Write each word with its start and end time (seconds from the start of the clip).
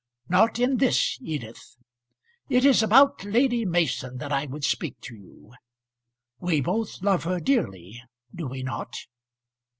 "Not 0.27 0.57
in 0.57 0.77
this, 0.77 1.19
Edith. 1.21 1.75
It 2.49 2.65
is 2.65 2.81
about 2.81 3.23
Lady 3.23 3.65
Mason 3.65 4.17
that 4.17 4.31
I 4.31 4.47
would 4.47 4.63
speak 4.63 4.99
to 5.01 5.15
you. 5.15 5.53
We 6.39 6.59
both 6.59 7.03
love 7.03 7.25
her 7.25 7.39
dearly; 7.39 8.01
do 8.33 8.47
we 8.47 8.63
not?" 8.63 8.95